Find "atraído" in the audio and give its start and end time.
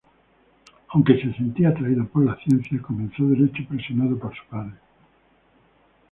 1.69-2.07